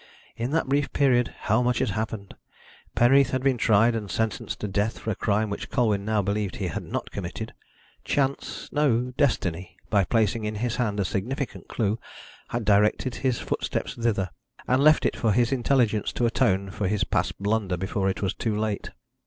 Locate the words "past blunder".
17.03-17.77